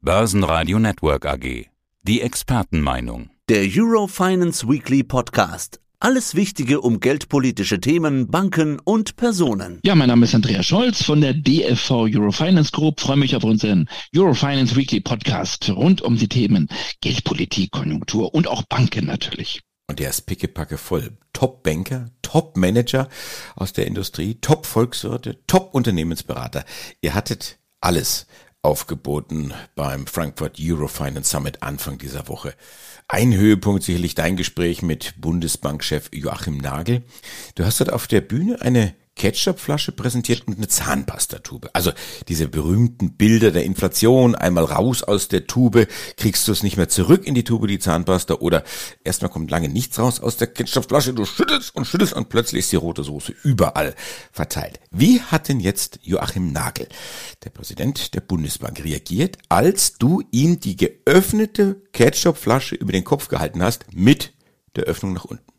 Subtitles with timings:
[0.00, 1.66] Börsenradio Network AG.
[2.02, 3.30] Die Expertenmeinung.
[3.48, 5.80] Der Eurofinance Weekly Podcast.
[5.98, 9.80] Alles Wichtige um geldpolitische Themen, Banken und Personen.
[9.82, 13.00] Ja, mein Name ist Andreas Scholz von der DFV Eurofinance Group.
[13.00, 16.68] freue mich auf unseren Eurofinance Weekly Podcast rund um die Themen
[17.00, 19.62] Geldpolitik, Konjunktur und auch Banken natürlich.
[19.88, 21.18] Und der ist pickepacke voll.
[21.32, 23.08] Top-Banker, Top-Manager
[23.56, 26.64] aus der Industrie, Top-Volkswirte, Top-Unternehmensberater.
[27.00, 28.26] Ihr hattet alles
[28.62, 32.54] aufgeboten beim Frankfurt Eurofinance Summit Anfang dieser Woche.
[33.06, 37.02] Ein Höhepunkt sicherlich dein Gespräch mit Bundesbankchef Joachim Nagel.
[37.54, 41.74] Du hast dort auf der Bühne eine Ketchupflasche präsentiert und eine Zahnpastatube.
[41.74, 41.92] Also
[42.28, 45.86] diese berühmten Bilder der Inflation, einmal raus aus der Tube,
[46.16, 48.64] kriegst du es nicht mehr zurück in die Tube, die Zahnpasta, oder
[49.04, 52.72] erstmal kommt lange nichts raus aus der Ketchupflasche, du schüttelst und schüttelst und plötzlich ist
[52.72, 53.94] die rote Soße überall
[54.32, 54.80] verteilt.
[54.90, 56.88] Wie hat denn jetzt Joachim Nagel,
[57.44, 63.62] der Präsident der Bundesbank, reagiert, als du ihm die geöffnete Ketchupflasche über den Kopf gehalten
[63.62, 64.32] hast mit
[64.76, 65.57] der Öffnung nach unten?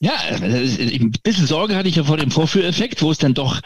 [0.00, 3.60] Ja, äh, ein bisschen Sorge hatte ich ja vor dem Vorführeffekt, wo es dann doch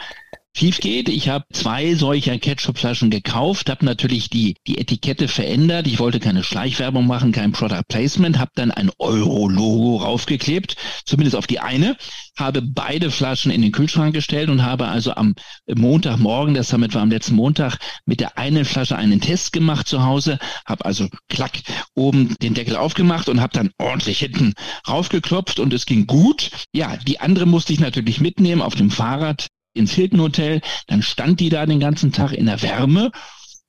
[0.55, 1.09] schief geht.
[1.09, 5.87] Ich habe zwei solcher Ketchupflaschen gekauft, habe natürlich die, die Etikette verändert.
[5.87, 11.47] Ich wollte keine Schleichwerbung machen, kein Product Placement, habe dann ein Euro-Logo raufgeklebt, zumindest auf
[11.47, 11.95] die eine,
[12.37, 15.35] habe beide Flaschen in den Kühlschrank gestellt und habe also am
[15.67, 20.03] Montagmorgen, das Summit war am letzten Montag, mit der einen Flasche einen Test gemacht zu
[20.03, 21.61] Hause, habe also klack
[21.95, 24.53] oben den Deckel aufgemacht und habe dann ordentlich hinten
[24.87, 26.51] raufgeklopft und es ging gut.
[26.73, 29.47] Ja, die andere musste ich natürlich mitnehmen auf dem Fahrrad
[29.79, 33.11] ins Hilton Hotel, dann stand die da den ganzen Tag in der Wärme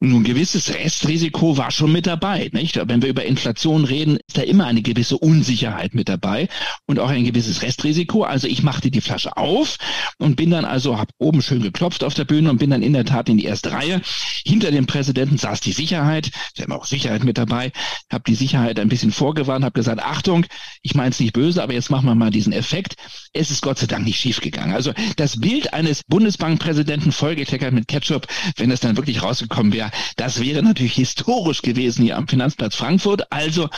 [0.02, 2.48] nun, gewisses Restrisiko war schon mit dabei.
[2.54, 2.80] Nicht?
[2.88, 6.48] Wenn wir über Inflation reden, ist da immer eine gewisse Unsicherheit mit dabei
[6.86, 8.22] und auch ein gewisses Restrisiko.
[8.22, 9.76] Also ich machte die Flasche auf
[10.16, 12.94] und bin dann also, habe oben schön geklopft auf der Bühne und bin dann in
[12.94, 14.00] der Tat in die erste Reihe.
[14.46, 17.70] Hinter dem Präsidenten saß die Sicherheit, ja immer auch Sicherheit mit dabei,
[18.10, 20.46] habe die Sicherheit ein bisschen vorgewarnt, habe gesagt, Achtung,
[20.80, 22.96] ich meine es nicht böse, aber jetzt machen wir mal diesen Effekt.
[23.34, 24.74] Es ist Gott sei Dank nicht schiefgegangen.
[24.74, 30.40] Also das Bild eines Bundesbankpräsidenten vollgekleckert mit Ketchup, wenn es dann wirklich rausgekommen wäre, das
[30.40, 33.30] wäre natürlich historisch gewesen hier am Finanzplatz Frankfurt.
[33.32, 33.68] Also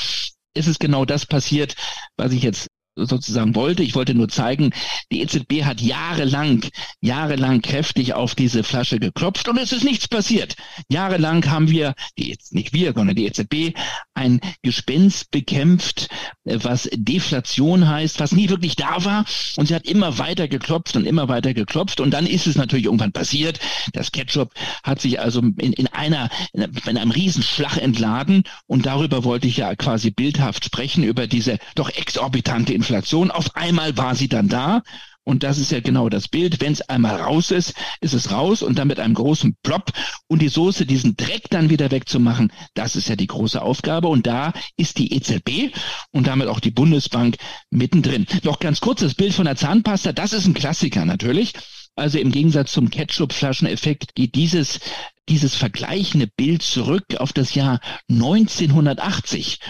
[0.55, 1.75] ist es genau das passiert,
[2.17, 3.83] was ich jetzt sozusagen wollte.
[3.83, 4.71] Ich wollte nur zeigen,
[5.11, 6.65] die EZB hat jahrelang,
[7.01, 10.57] jahrelang kräftig auf diese Flasche geklopft und es ist nichts passiert.
[10.89, 13.77] Jahrelang haben wir, die, nicht wir, sondern die EZB,
[14.15, 16.09] ein Gespenst bekämpft,
[16.45, 19.25] was Deflation heißt, was nie wirklich da war.
[19.57, 22.01] Und sie hat immer weiter geklopft und immer weiter geklopft.
[22.01, 23.59] Und dann ist es natürlich irgendwann passiert.
[23.93, 28.45] Das Ketchup hat sich also in, in einer, in einem Riesenschlag entladen.
[28.67, 33.31] Und darüber wollte ich ja quasi bildhaft sprechen, über diese doch exorbitante Inflation.
[33.31, 34.83] Auf einmal war sie dann da.
[35.25, 36.61] Und das ist ja genau das Bild.
[36.61, 39.93] Wenn es einmal raus ist, ist es raus und dann mit einem großen Plop
[40.27, 44.09] und die Soße, diesen Dreck dann wieder wegzumachen, das ist ja die große Aufgabe.
[44.09, 45.73] Und da ist die EZB
[46.11, 47.37] und damit auch die Bundesbank
[47.71, 48.27] mittendrin.
[48.43, 50.13] Noch ganz kurz das Bild von der Zahnpasta.
[50.13, 51.53] Das ist ein Klassiker natürlich.
[51.95, 54.81] Also im Gegensatz zum Ketchup-Flascheneffekt geht dieses
[55.29, 59.61] dieses vergleichende Bild zurück auf das Jahr 1980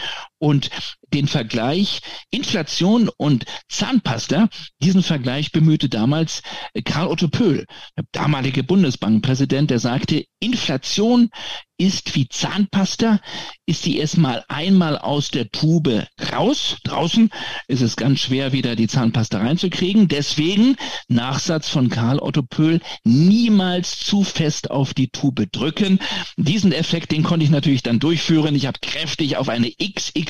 [0.43, 0.71] und
[1.15, 4.49] den Vergleich Inflation und Zahnpasta,
[4.83, 6.43] diesen Vergleich bemühte damals
[6.85, 7.67] Karl Otto Pöhl,
[7.97, 11.31] der damalige Bundesbankpräsident, der sagte, Inflation
[11.79, 13.21] ist wie Zahnpasta,
[13.67, 17.31] ist sie erstmal einmal aus der Tube raus, draußen
[17.67, 20.77] ist es ganz schwer wieder die Zahnpasta reinzukriegen, deswegen
[21.09, 25.99] Nachsatz von Karl Otto Pöhl, niemals zu fest auf die Tube drücken.
[26.37, 28.55] Diesen Effekt, den konnte ich natürlich dann durchführen.
[28.55, 29.69] Ich habe kräftig auf eine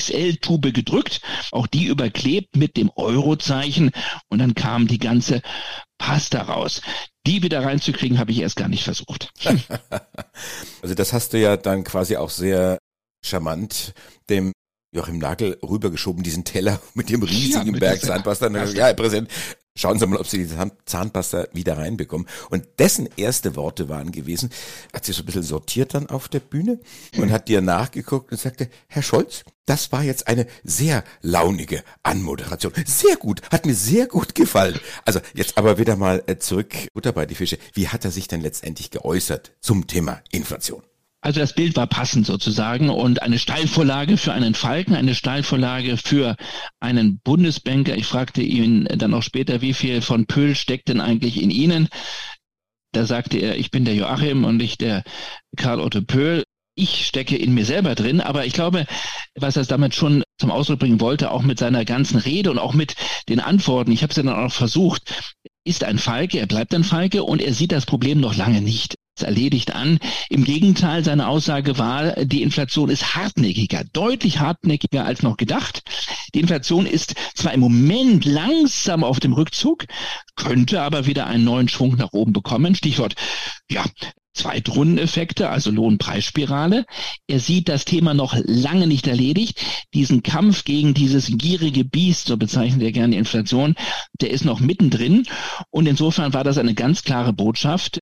[0.03, 1.21] XXL-Tube gedrückt,
[1.51, 3.91] auch die überklebt mit dem Eurozeichen
[4.29, 5.43] und dann kam die ganze
[5.99, 6.83] Pasta raus.
[7.27, 9.33] Die wieder reinzukriegen, habe ich erst gar nicht versucht.
[10.83, 12.79] also das hast du ja dann quasi auch sehr
[13.25, 13.95] charmant
[14.29, 14.53] dem
[14.93, 18.49] Joachim Nagel rübergeschoben, diesen Teller mit dem riesigen ja, Berg Zahnpasta.
[18.49, 19.29] Ja, Herr Präsident,
[19.75, 20.55] Schauen Sie mal, ob Sie die
[20.85, 22.29] Zahnpasta wieder reinbekommen.
[22.51, 24.51] Und dessen erste Worte waren gewesen,
[24.93, 26.79] hat sich so ein bisschen sortiert dann auf der Bühne
[27.17, 32.73] und hat dir nachgeguckt und sagte, Herr Scholz, das war jetzt eine sehr launige Anmoderation.
[32.85, 34.79] Sehr gut, hat mir sehr gut gefallen.
[35.07, 37.59] Also jetzt aber wieder mal äh, zurück, Butter bei die Fische.
[37.73, 40.83] Wie hat er sich denn letztendlich geäußert zum Thema Inflation?
[41.25, 46.37] Also das Bild war passend sozusagen und eine Steilvorlage für einen Falken, eine Steilvorlage für
[46.81, 47.97] einen Bundesbanker.
[47.97, 51.89] Ich fragte ihn dann auch später, wie viel von Pöhl steckt denn eigentlich in Ihnen?
[52.91, 55.05] Da sagte er, ich bin der Joachim und nicht der
[55.57, 56.43] Karl Otto Pöhl.
[56.75, 58.87] Ich stecke in mir selber drin, aber ich glaube,
[59.37, 62.75] was er damit schon zum Ausdruck bringen wollte, auch mit seiner ganzen Rede und auch
[62.75, 62.97] mit
[63.29, 66.83] den Antworten, ich habe es ja dann auch versucht, ist ein Falke, er bleibt ein
[66.83, 68.97] Falke und er sieht das Problem noch lange nicht.
[69.21, 69.99] Erledigt an.
[70.31, 75.83] Im Gegenteil, seine Aussage war, die Inflation ist hartnäckiger, deutlich hartnäckiger als noch gedacht.
[76.35, 79.85] Die Inflation ist zwar im Moment langsam auf dem Rückzug,
[80.37, 82.75] könnte aber wieder einen neuen Schwung nach oben bekommen.
[82.75, 83.15] Stichwort,
[83.71, 83.85] ja,
[84.35, 86.87] Zweitrundeneffekte, also Lohnpreisspirale.
[87.27, 89.61] Er sieht das Thema noch lange nicht erledigt.
[89.95, 93.75] Diesen Kampf gegen dieses gierige Biest, so bezeichnet er gerne Inflation,
[94.21, 95.27] der ist noch mittendrin.
[95.71, 98.01] Und insofern war das eine ganz klare Botschaft.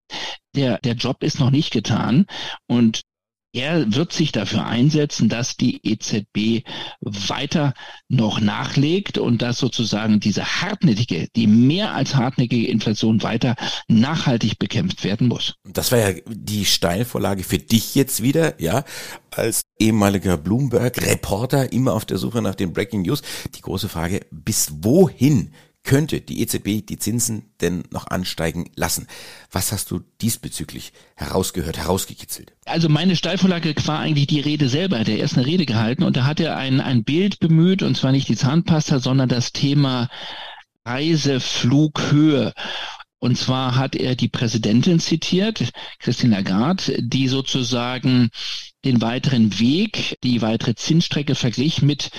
[0.55, 2.27] Der, der Job ist noch nicht getan.
[2.67, 3.03] Und
[3.53, 6.65] er wird sich dafür einsetzen, dass die EZB
[7.01, 7.75] weiter
[8.09, 13.57] noch nachlegt und dass sozusagen diese hartnäckige, die mehr als hartnäckige Inflation weiter
[13.89, 15.55] nachhaltig bekämpft werden muss.
[15.65, 18.85] Das war ja die Steilvorlage für dich jetzt wieder, ja,
[19.31, 23.23] als ehemaliger Bloomberg-Reporter, immer auf der Suche nach den Breaking News.
[23.55, 25.53] Die große Frage, bis wohin
[25.83, 29.07] könnte die EZB die Zinsen denn noch ansteigen lassen?
[29.51, 32.53] Was hast du diesbezüglich herausgehört, herausgekitzelt?
[32.67, 34.97] Also meine Steilvorlage war eigentlich die Rede selber.
[34.97, 37.97] Er hat erst eine Rede gehalten und da hat er ein, ein Bild bemüht und
[37.97, 40.09] zwar nicht die Zahnpasta, sondern das Thema
[40.85, 42.53] Reiseflughöhe.
[43.19, 48.31] Und zwar hat er die Präsidentin zitiert, Christine Lagarde, die sozusagen
[48.85, 52.11] den weiteren Weg, die weitere Zinsstrecke verglich mit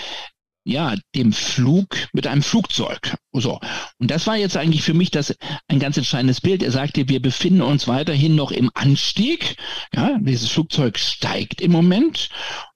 [0.63, 3.15] ja, dem Flug mit einem Flugzeug.
[3.33, 3.59] So.
[3.97, 5.35] Und das war jetzt eigentlich für mich das
[5.67, 6.61] ein ganz entscheidendes Bild.
[6.63, 9.55] Er sagte, wir befinden uns weiterhin noch im Anstieg.
[9.93, 12.29] Ja, dieses Flugzeug steigt im Moment.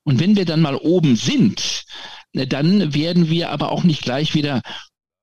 [0.03, 1.85] Und wenn wir dann mal oben sind,
[2.33, 4.61] ne, dann werden wir aber auch nicht gleich wieder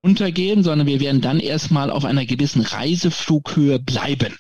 [0.03, 4.37] untergehen, sondern wir werden dann erstmal auf einer gewissen Reiseflughöhe bleiben.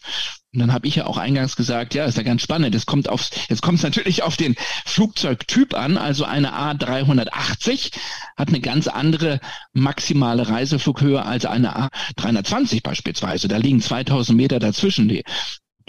[0.52, 2.74] Und dann habe ich ja auch eingangs gesagt, ja, ist ja ganz spannend.
[2.74, 4.54] Es kommt aufs, jetzt kommt es natürlich auf den
[4.84, 5.96] Flugzeugtyp an.
[5.96, 7.90] Also eine A380
[8.36, 9.40] hat eine ganz andere
[9.72, 13.48] maximale Reiseflughöhe als eine A320 beispielsweise.
[13.48, 15.08] Da liegen 2000 Meter dazwischen.
[15.08, 15.24] Die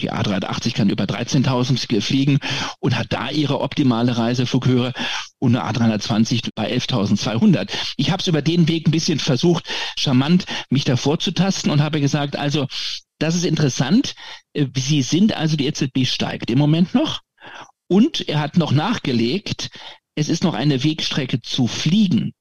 [0.00, 2.38] die A380 kann über 13.000 fliegen
[2.80, 4.92] und hat da ihre optimale Reiseflughöhe
[5.38, 7.70] und eine A320 bei 11.200.
[7.96, 9.66] Ich habe es über den Weg ein bisschen versucht,
[9.98, 12.66] charmant mich davor zu tasten und habe gesagt, also
[13.18, 14.14] das ist interessant.
[14.52, 17.20] Äh, Sie sind also, die EZB steigt im Moment noch.
[17.86, 19.70] Und er hat noch nachgelegt,
[20.14, 22.32] es ist noch eine Wegstrecke zu fliegen.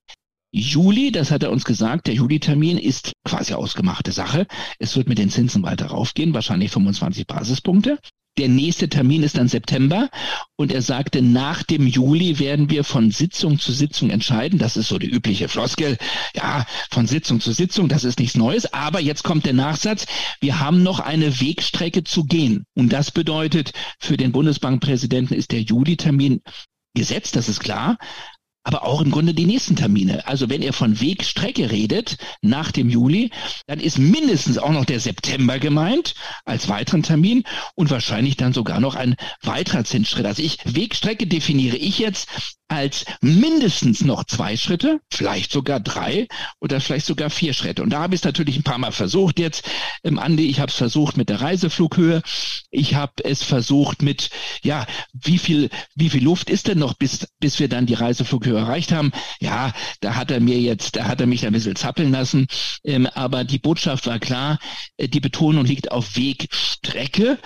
[0.56, 4.46] Juli, das hat er uns gesagt, der Juli-Termin ist quasi ausgemachte Sache.
[4.78, 7.98] Es wird mit den Zinsen weiter raufgehen, wahrscheinlich 25 Basispunkte.
[8.38, 10.10] Der nächste Termin ist dann September
[10.56, 14.60] und er sagte, nach dem Juli werden wir von Sitzung zu Sitzung entscheiden.
[14.60, 15.98] Das ist so die übliche Floskel.
[16.36, 18.72] Ja, von Sitzung zu Sitzung, das ist nichts Neues.
[18.74, 20.06] Aber jetzt kommt der Nachsatz,
[20.40, 22.66] wir haben noch eine Wegstrecke zu gehen.
[22.76, 26.42] Und das bedeutet, für den Bundesbankpräsidenten ist der Juli-Termin
[26.96, 27.98] gesetzt, das ist klar
[28.64, 30.28] aber auch im Grunde die nächsten Termine.
[30.28, 33.30] Also wenn er von Wegstrecke redet nach dem Juli,
[33.68, 36.16] dann ist mindestens auch noch der September gemeint
[36.46, 37.44] als weiteren Termin
[37.76, 40.26] und wahrscheinlich dann sogar noch ein weiterer Zinsschritt.
[40.26, 42.30] Also ich Wegstrecke definiere ich jetzt
[42.74, 46.28] als mindestens noch zwei Schritte, vielleicht sogar drei
[46.60, 47.84] oder vielleicht sogar vier Schritte.
[47.84, 49.70] Und da habe ich es natürlich ein paar Mal versucht jetzt.
[50.04, 52.22] Ähm, Andi, ich habe es versucht mit der Reiseflughöhe.
[52.72, 54.30] Ich habe es versucht mit,
[54.64, 58.58] ja, wie viel, wie viel Luft ist denn noch, bis, bis wir dann die Reiseflughöhe
[58.58, 59.12] erreicht haben?
[59.40, 62.48] Ja, da hat er mir jetzt, da hat er mich ein bisschen zappeln lassen.
[62.84, 64.60] Ähm, aber die Botschaft war klar,
[64.98, 67.38] äh, die Betonung liegt auf Wegstrecke.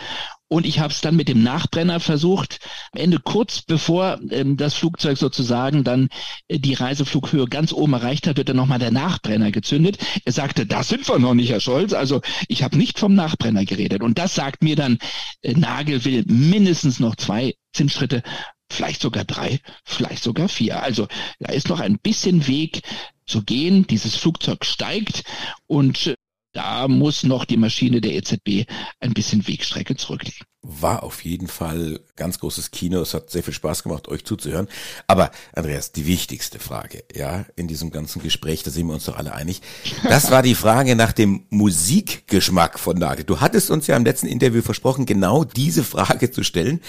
[0.49, 2.59] Und ich habe es dann mit dem Nachbrenner versucht.
[2.93, 6.09] Am Ende kurz bevor ähm, das Flugzeug sozusagen dann
[6.47, 9.97] äh, die Reiseflughöhe ganz oben erreicht hat, wird dann nochmal der Nachbrenner gezündet.
[10.23, 11.93] Er sagte, das sind wir noch nicht, Herr Scholz.
[11.93, 14.01] Also ich habe nicht vom Nachbrenner geredet.
[14.01, 14.99] Und das sagt mir dann,
[15.41, 18.23] äh, Nagel will mindestens noch zwei Zinsschritte,
[18.71, 20.81] vielleicht sogar drei, vielleicht sogar vier.
[20.81, 21.07] Also
[21.39, 22.81] da ist noch ein bisschen Weg
[23.25, 23.85] zu gehen.
[23.87, 25.23] Dieses Flugzeug steigt
[25.67, 26.15] und äh,
[26.57, 28.65] da muss noch die Maschine der EZB
[28.99, 30.39] ein bisschen Wegstrecke zurücklegen.
[30.63, 32.99] War auf jeden Fall ganz großes Kino.
[32.99, 34.67] Es hat sehr viel Spaß gemacht, euch zuzuhören.
[35.05, 39.17] Aber Andreas, die wichtigste Frage, ja, in diesem ganzen Gespräch, da sind wir uns doch
[39.17, 39.61] alle einig.
[40.03, 43.23] Das war die Frage nach dem Musikgeschmack von Nagel.
[43.23, 46.81] Du hattest uns ja im letzten Interview versprochen, genau diese Frage zu stellen.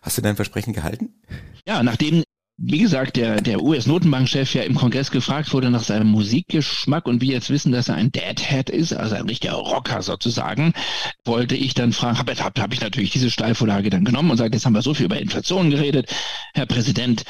[0.00, 1.12] Hast du dein Versprechen gehalten?
[1.66, 2.22] Ja, nachdem
[2.60, 7.34] wie gesagt, der, der US-Notenbankchef ja im Kongress gefragt wurde nach seinem Musikgeschmack und wir
[7.34, 10.72] jetzt wissen, dass er ein Deadhead ist, also ein richtiger Rocker sozusagen,
[11.24, 14.56] wollte ich dann fragen, habe hab, hab ich natürlich diese Steilvorlage dann genommen und sagte,
[14.56, 16.12] jetzt haben wir so viel über Inflation geredet.
[16.52, 17.24] Herr Präsident,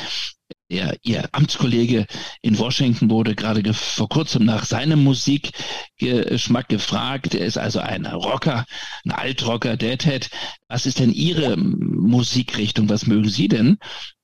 [0.70, 2.06] der, Ihr Amtskollege
[2.40, 7.34] in Washington wurde gerade vor kurzem nach seinem Musikgeschmack gefragt.
[7.34, 8.64] Er ist also ein Rocker,
[9.04, 10.30] ein Altrocker, Deadhead.
[10.68, 12.88] Was ist denn Ihre Musikrichtung?
[12.88, 13.78] Was mögen Sie denn?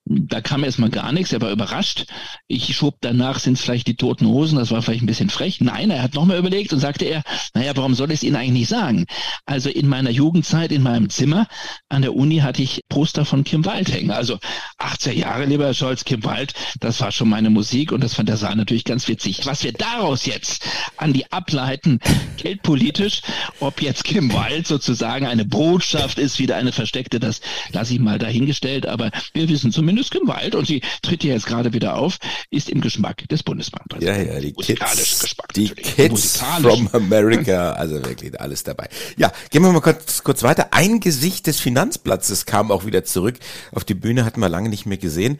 [0.07, 2.05] Da kam erstmal gar nichts, er war überrascht.
[2.47, 5.63] Ich schob danach, sind es vielleicht die toten Hosen, das war vielleicht ein bisschen frech.
[5.63, 7.23] Nein, er hat nochmal überlegt und sagte er,
[7.55, 9.07] naja, warum soll ich es Ihnen eigentlich nicht sagen?
[9.47, 11.47] Also in meiner Jugendzeit, in meinem Zimmer
[11.89, 14.11] an der Uni hatte ich Poster von Kim Wald hängen.
[14.11, 14.39] Also
[14.77, 18.29] 18 Jahre, lieber Herr Scholz, Kim Wald, das war schon meine Musik und das fand
[18.29, 19.47] der Saal natürlich ganz witzig.
[19.47, 20.67] Was wir daraus jetzt
[20.99, 21.99] an die ableiten,
[22.37, 23.23] geldpolitisch,
[23.59, 27.41] ob jetzt Kim Wald sozusagen eine Botschaft ist, wieder eine versteckte, das
[27.73, 31.47] lasse ich mal dahingestellt, aber wir wissen zumindest, zumindest Wald, und sie tritt ja jetzt
[31.47, 32.19] gerade wieder auf,
[32.51, 34.27] ist im Geschmack des Bundesbankpräsidenten.
[34.27, 38.89] Ja, ja, die Kids, Geschmack die Kids from America, also wirklich alles dabei.
[39.17, 40.69] Ja, gehen wir mal kurz, kurz weiter.
[40.73, 43.37] Ein Gesicht des Finanzplatzes kam auch wieder zurück.
[43.73, 45.39] Auf die Bühne hatten wir lange nicht mehr gesehen.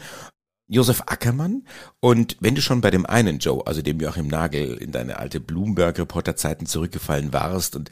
[0.75, 1.63] Josef Ackermann.
[2.01, 5.41] Und wenn du schon bei dem einen Joe, also dem Joachim Nagel, in deine alte
[5.41, 7.91] Bloomberg-Reporterzeiten zurückgefallen warst und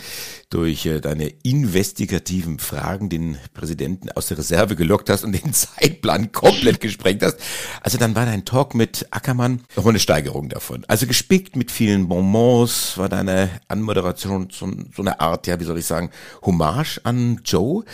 [0.51, 6.33] durch äh, deine investigativen Fragen den Präsidenten aus der Reserve gelockt hast und den Zeitplan
[6.33, 7.39] komplett gesprengt hast,
[7.81, 10.85] also dann war dein Talk mit Ackermann noch eine Steigerung davon.
[10.89, 15.79] Also gespickt mit vielen Bonbons, war deine Anmoderation so, so eine Art, ja, wie soll
[15.79, 16.11] ich sagen,
[16.43, 17.85] Hommage an Joe,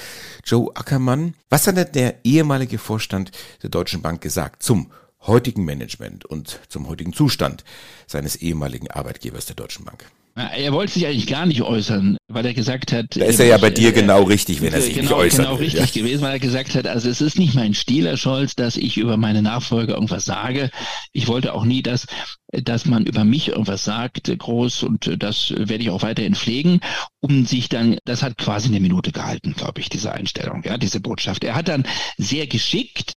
[0.44, 1.34] Joe Ackermann.
[1.50, 3.30] Was hat der ehemalige Vorstand
[3.62, 4.77] der Deutschen Bank gesagt zum
[5.26, 7.64] heutigen Management und zum heutigen Zustand
[8.06, 10.10] seines ehemaligen Arbeitgebers der Deutschen Bank?
[10.38, 13.06] Er wollte sich eigentlich gar nicht äußern, weil er gesagt hat.
[13.16, 15.46] Da ist er ja bei dir äh, genau richtig, wenn er sich genau, nicht äußert.
[15.46, 16.02] Genau richtig ja.
[16.02, 18.98] gewesen, weil er gesagt hat, also es ist nicht mein Stil, Herr Scholz, dass ich
[18.98, 20.70] über meine Nachfolger irgendwas sage.
[21.12, 22.06] Ich wollte auch nie, dass,
[22.52, 26.80] dass man über mich irgendwas sagt, groß, und das werde ich auch weiterhin pflegen,
[27.18, 31.00] um sich dann, das hat quasi eine Minute gehalten, glaube ich, diese Einstellung, ja, diese
[31.00, 31.42] Botschaft.
[31.42, 31.84] Er hat dann
[32.16, 33.14] sehr geschickt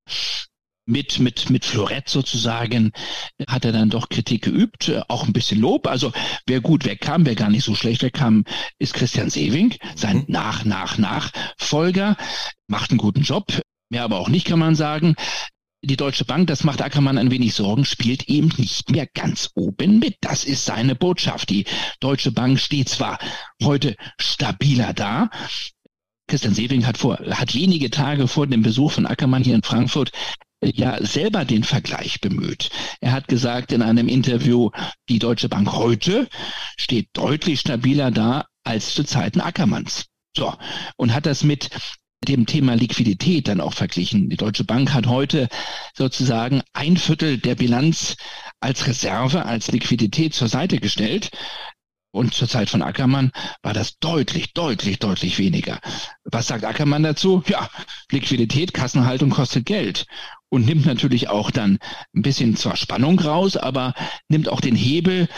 [0.91, 2.91] mit, mit, mit Florett sozusagen
[3.47, 5.87] hat er dann doch Kritik geübt, auch ein bisschen Lob.
[5.87, 6.11] Also
[6.45, 8.43] wer gut wegkam, wer gar nicht so schlecht wegkam,
[8.77, 10.25] ist Christian Sewing, sein mhm.
[10.27, 12.17] Nach, Nach, Nachfolger,
[12.67, 13.61] macht einen guten Job.
[13.89, 15.15] Mehr aber auch nicht, kann man sagen.
[15.83, 19.97] Die Deutsche Bank, das macht Ackermann ein wenig Sorgen, spielt eben nicht mehr ganz oben
[19.97, 20.17] mit.
[20.21, 21.49] Das ist seine Botschaft.
[21.49, 21.65] Die
[21.99, 23.17] Deutsche Bank steht zwar
[23.63, 25.29] heute stabiler da,
[26.27, 30.11] Christian Sewing hat vor, hat wenige Tage vor dem Besuch von Ackermann hier in Frankfurt
[30.61, 32.69] ja selber den Vergleich bemüht.
[32.99, 34.69] Er hat gesagt in einem Interview,
[35.09, 36.27] die Deutsche Bank heute
[36.77, 40.05] steht deutlich stabiler da als zu Zeiten Ackermanns.
[40.35, 40.53] So.
[40.97, 41.69] Und hat das mit
[42.27, 44.29] dem Thema Liquidität dann auch verglichen.
[44.29, 45.49] Die Deutsche Bank hat heute
[45.95, 48.15] sozusagen ein Viertel der Bilanz
[48.59, 51.31] als Reserve, als Liquidität zur Seite gestellt.
[52.11, 55.79] Und zur Zeit von Ackermann war das deutlich, deutlich, deutlich weniger.
[56.25, 57.41] Was sagt Ackermann dazu?
[57.47, 57.69] Ja,
[58.11, 60.05] Liquidität, Kassenhaltung kostet Geld
[60.49, 61.79] und nimmt natürlich auch dann
[62.13, 63.93] ein bisschen zwar Spannung raus, aber
[64.27, 65.29] nimmt auch den Hebel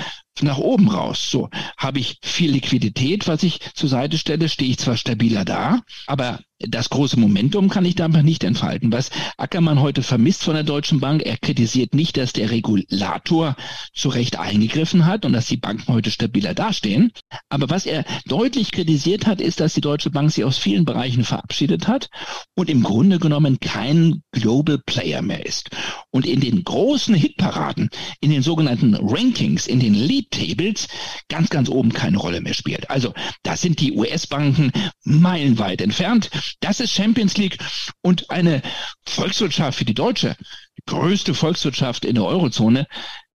[0.41, 1.29] nach oben raus.
[1.29, 5.81] So habe ich viel Liquidität, was ich zur Seite stelle, stehe ich zwar stabiler da,
[6.07, 8.91] aber das große Momentum kann ich da einfach nicht entfalten.
[8.91, 13.55] Was Ackermann heute vermisst von der Deutschen Bank, er kritisiert nicht, dass der Regulator
[13.93, 17.11] zu Recht eingegriffen hat und dass die Banken heute stabiler dastehen.
[17.49, 21.23] Aber was er deutlich kritisiert hat, ist, dass die Deutsche Bank sich aus vielen Bereichen
[21.23, 22.09] verabschiedet hat
[22.55, 25.69] und im Grunde genommen kein Global Player mehr ist.
[26.11, 27.89] Und in den großen Hitparaden,
[28.19, 30.87] in den sogenannten Rankings, in den Lead Tables
[31.29, 32.89] ganz, ganz oben keine Rolle mehr spielt.
[32.89, 34.71] Also da sind die US-Banken
[35.03, 36.29] meilenweit entfernt.
[36.59, 37.57] Das ist Champions League
[38.01, 38.61] und eine
[39.05, 40.35] Volkswirtschaft für die Deutsche,
[40.77, 42.87] die größte Volkswirtschaft in der Eurozone,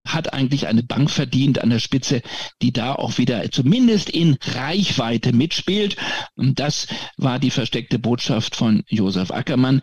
[0.06, 2.22] hat eigentlich eine Bank verdient an der Spitze,
[2.62, 5.96] die da auch wieder zumindest in Reichweite mitspielt.
[6.34, 9.82] Und das war die versteckte Botschaft von Josef Ackermann.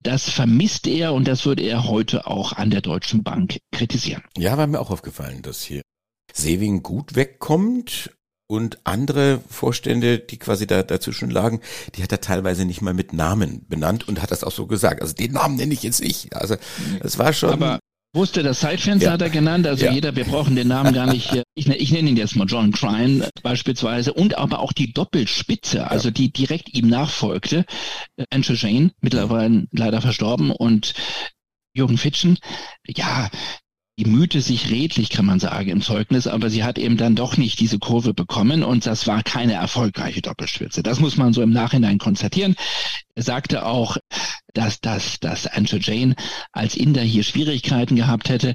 [0.00, 4.22] Das vermisst er und das würde er heute auch an der Deutschen Bank kritisieren.
[4.36, 5.82] Ja, war mir auch aufgefallen, dass hier
[6.32, 8.10] Sewing gut wegkommt
[8.52, 11.62] und andere Vorstände, die quasi da dazwischen lagen,
[11.94, 15.00] die hat er teilweise nicht mal mit Namen benannt und hat das auch so gesagt.
[15.00, 16.36] Also den Namen nenne ich jetzt nicht.
[16.36, 16.56] Also
[17.00, 17.48] es war schon.
[17.48, 17.78] Aber
[18.14, 19.12] wusste das Zeitfenster ja.
[19.14, 19.66] hat er genannt.
[19.66, 19.92] Also ja.
[19.92, 21.32] jeder, wir brauchen den Namen gar nicht.
[21.54, 26.08] Ich, ich nenne ihn jetzt mal John Crine beispielsweise und aber auch die Doppelspitze, also
[26.08, 26.12] ja.
[26.12, 27.64] die direkt ihm nachfolgte.
[28.28, 30.92] Andrew Jane, mittlerweile leider verstorben und
[31.74, 32.38] Jürgen Fitschen.
[32.86, 33.30] Ja,
[33.98, 37.36] die mühte sich redlich, kann man sagen, im Zeugnis, aber sie hat eben dann doch
[37.36, 40.82] nicht diese Kurve bekommen und das war keine erfolgreiche Doppelspitze.
[40.82, 42.54] Das muss man so im Nachhinein konstatieren.
[43.14, 43.98] Er sagte auch,
[44.54, 46.16] dass, dass, dass Andrew Jane
[46.52, 48.54] als Inder hier Schwierigkeiten gehabt hätte.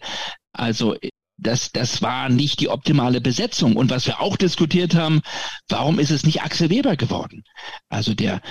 [0.54, 0.96] Also
[1.38, 3.76] das, das war nicht die optimale Besetzung.
[3.76, 5.22] Und was wir auch diskutiert haben,
[5.70, 7.44] warum ist es nicht Axel Weber geworden?
[7.90, 8.42] Also der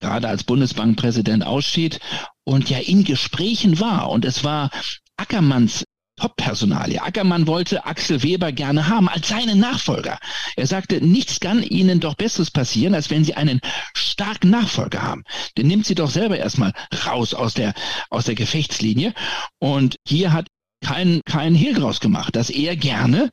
[0.00, 2.00] gerade als Bundesbankpräsident ausschied
[2.44, 4.10] und ja in Gesprächen war.
[4.10, 4.70] Und es war
[5.16, 5.84] Ackermanns
[6.18, 7.00] Top-Personalie.
[7.00, 10.18] Ackermann wollte Axel Weber gerne haben als seinen Nachfolger.
[10.56, 13.60] Er sagte, nichts kann Ihnen doch Besseres passieren, als wenn Sie einen
[13.94, 15.24] starken Nachfolger haben.
[15.56, 16.72] Den nimmt Sie doch selber erstmal
[17.06, 17.72] raus aus der,
[18.10, 19.14] aus der Gefechtslinie.
[19.58, 20.48] Und hier hat
[20.84, 23.30] kein, kein Hehl draus gemacht, dass er gerne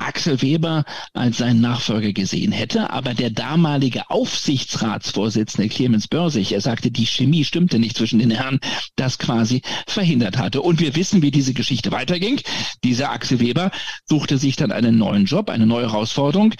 [0.00, 6.90] Axel Weber als seinen Nachfolger gesehen hätte, aber der damalige Aufsichtsratsvorsitzende Clemens Börsig, er sagte,
[6.90, 8.60] die Chemie stimmte nicht zwischen den Herren,
[8.96, 10.62] das quasi verhindert hatte.
[10.62, 12.40] Und wir wissen, wie diese Geschichte weiterging.
[12.84, 13.70] Dieser Axel Weber
[14.08, 16.54] suchte sich dann einen neuen Job, eine neue Herausforderung.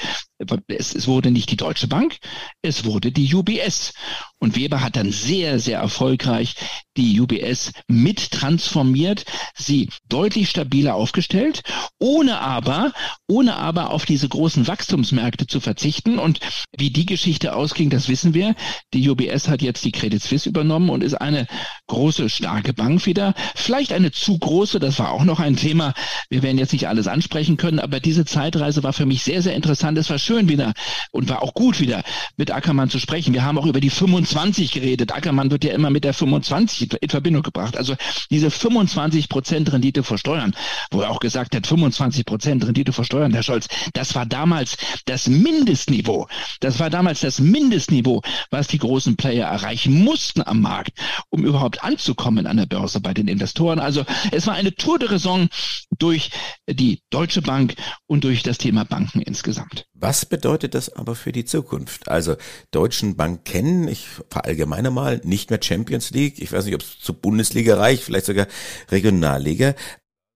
[0.68, 2.16] Es, es wurde nicht die Deutsche Bank,
[2.62, 3.92] es wurde die UBS.
[4.38, 6.54] Und Weber hat dann sehr, sehr erfolgreich
[6.96, 11.62] die UBS mit transformiert, sie deutlich stabiler aufgestellt,
[11.98, 12.92] ohne aber
[13.30, 16.18] ohne aber auf diese großen Wachstumsmärkte zu verzichten.
[16.18, 16.40] Und
[16.76, 18.56] wie die Geschichte ausging, das wissen wir.
[18.92, 21.46] Die UBS hat jetzt die Credit Suisse übernommen und ist eine
[21.86, 23.34] große, starke Bank wieder.
[23.54, 25.94] Vielleicht eine zu große, das war auch noch ein Thema.
[26.28, 29.54] Wir werden jetzt nicht alles ansprechen können, aber diese Zeitreise war für mich sehr, sehr
[29.54, 29.96] interessant.
[29.96, 30.72] Es war schön wieder
[31.12, 32.02] und war auch gut wieder
[32.36, 33.32] mit Ackermann zu sprechen.
[33.32, 35.14] Wir haben auch über die 25 geredet.
[35.14, 37.76] Ackermann wird ja immer mit der 25 in Verbindung gebracht.
[37.76, 37.94] Also
[38.30, 40.52] diese 25 Prozent Rendite vor Steuern,
[40.90, 44.24] wo er auch gesagt hat, 25 Prozent Rendite vor Steuern Steuern, Herr Scholz, das war
[44.24, 46.26] damals das Mindestniveau.
[46.60, 50.92] Das war damals das Mindestniveau, was die großen Player erreichen mussten am Markt,
[51.28, 53.78] um überhaupt anzukommen an der Börse bei den Investoren.
[53.78, 55.50] Also es war eine Tour de Raison
[55.98, 56.30] durch
[56.66, 57.74] die Deutsche Bank
[58.06, 59.84] und durch das Thema Banken insgesamt.
[59.92, 62.08] Was bedeutet das aber für die Zukunft?
[62.08, 62.36] Also
[62.70, 66.38] Deutschen Bank kennen, ich verallgemeine mal, nicht mehr Champions League.
[66.38, 68.46] Ich weiß nicht, ob es zur Bundesliga reicht, vielleicht sogar
[68.90, 69.74] Regionalliga.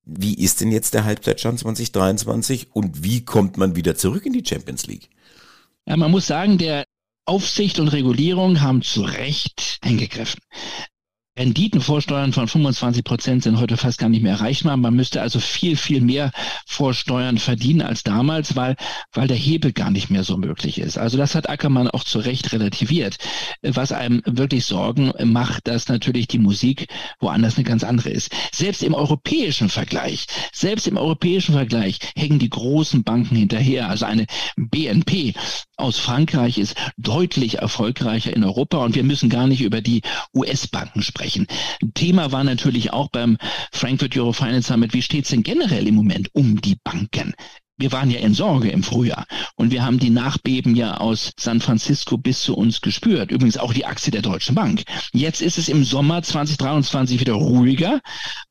[0.06, 4.44] Wie ist denn jetzt der Halbzeitstand 2023 und wie kommt man wieder zurück in die
[4.44, 5.08] Champions League?
[5.86, 6.84] Ja, man muss sagen, der
[7.26, 10.40] Aufsicht und Regulierung haben zu Recht eingegriffen.
[11.36, 14.76] Renditen vorsteuern von 25 Prozent sind heute fast gar nicht mehr erreichbar.
[14.76, 16.30] Man müsste also viel, viel mehr
[16.64, 18.76] Vorsteuern verdienen als damals, weil,
[19.12, 20.96] weil der Hebel gar nicht mehr so möglich ist.
[20.96, 23.16] Also das hat Ackermann auch zu Recht relativiert.
[23.62, 26.86] Was einem wirklich Sorgen macht, dass natürlich die Musik
[27.18, 28.30] woanders eine ganz andere ist.
[28.52, 33.88] Selbst im europäischen Vergleich, selbst im europäischen Vergleich hängen die großen Banken hinterher.
[33.88, 34.26] Also eine
[34.56, 35.34] BNP
[35.76, 41.02] aus Frankreich ist deutlich erfolgreicher in Europa und wir müssen gar nicht über die US-Banken
[41.02, 41.46] sprechen sprechen.
[41.94, 43.38] Thema war natürlich auch beim
[43.72, 47.34] Frankfurt Euro Finance Summit, wie steht es denn generell im Moment um die Banken?
[47.76, 51.60] wir waren ja in Sorge im Frühjahr und wir haben die Nachbeben ja aus San
[51.60, 53.32] Francisco bis zu uns gespürt.
[53.32, 54.84] Übrigens auch die Aktie der Deutschen Bank.
[55.12, 58.00] Jetzt ist es im Sommer 2023 wieder ruhiger,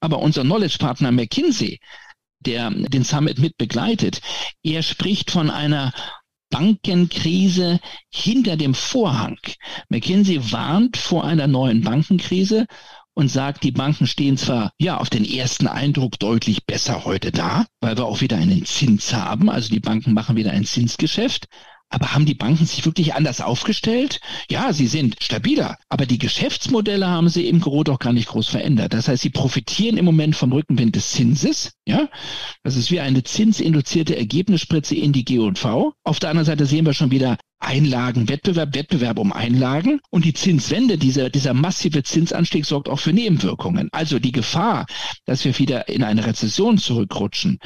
[0.02, 1.80] aber unser Knowledge-Partner McKinsey,
[2.42, 4.20] der den Summit mit begleitet,
[4.62, 5.94] er spricht von einer
[6.54, 7.80] Bankenkrise
[8.12, 9.40] hinter dem Vorhang.
[9.90, 12.68] McKinsey warnt vor einer neuen Bankenkrise
[13.16, 17.66] und sagt, die Banken stehen zwar ja auf den ersten Eindruck deutlich besser heute da,
[17.82, 21.48] weil wir auch wieder einen Zins haben, also die Banken machen wieder ein Zinsgeschäft,
[21.94, 24.20] aber haben die Banken sich wirklich anders aufgestellt?
[24.50, 28.48] Ja, sie sind stabiler, aber die Geschäftsmodelle haben sie im Gro doch gar nicht groß
[28.48, 28.94] verändert.
[28.94, 31.74] Das heißt, sie profitieren im Moment vom Rückenwind des Zinses.
[31.86, 32.10] Ja,
[32.64, 35.94] das ist wie eine zinsinduzierte Ergebnisspritze in die G&V.
[36.04, 40.98] Auf der anderen Seite sehen wir schon wieder Einlagenwettbewerb, Wettbewerb um Einlagen und die Zinswende,
[40.98, 43.88] dieser, dieser massive Zinsanstieg sorgt auch für Nebenwirkungen.
[43.94, 44.86] Also die Gefahr,
[45.26, 47.60] dass wir wieder in eine Rezession zurückrutschen,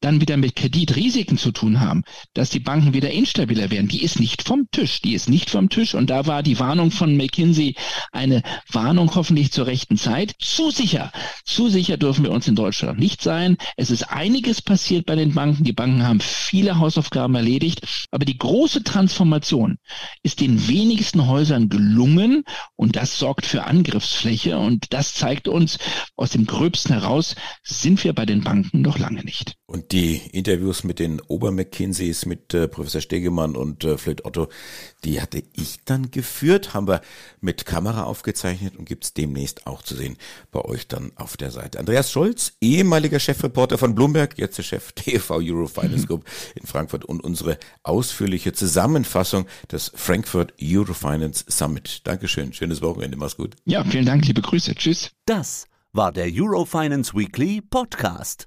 [0.00, 4.20] dann wieder mit Kreditrisiken zu tun haben, dass die Banken wieder instabiler werden, die ist
[4.20, 7.74] nicht vom Tisch, die ist nicht vom Tisch und da war die Warnung von McKinsey
[8.12, 10.34] eine Warnung hoffentlich zur rechten Zeit.
[10.38, 11.10] Zu sicher,
[11.44, 13.56] zu sicher dürfen wir uns in Deutschland nicht sein.
[13.76, 17.80] Es ist einiges passiert bei den Banken, die Banken haben viele Hausaufgaben erledigt,
[18.10, 19.78] aber die große Transformation Transformation
[20.22, 22.44] ist den wenigsten Häusern gelungen
[22.76, 25.78] und das sorgt für Angriffsfläche und das zeigt uns
[26.16, 29.57] aus dem Gröbsten heraus, sind wir bei den Banken noch lange nicht.
[29.70, 34.48] Und die Interviews mit den Ober-McKinseys, mit äh, Professor Stegemann und äh, Floyd Otto,
[35.04, 37.02] die hatte ich dann geführt, haben wir
[37.42, 40.16] mit Kamera aufgezeichnet und gibt's demnächst auch zu sehen
[40.52, 41.78] bei euch dann auf der Seite.
[41.78, 47.22] Andreas Scholz, ehemaliger Chefreporter von Bloomberg, jetzt der Chef TV Eurofinance Group in Frankfurt und
[47.22, 52.06] unsere ausführliche Zusammenfassung des Frankfurt Eurofinance Summit.
[52.06, 53.54] Dankeschön, schönes Wochenende, mach's gut.
[53.66, 55.10] Ja, vielen Dank, liebe Grüße, tschüss.
[55.26, 58.46] Das war der Eurofinance Weekly Podcast.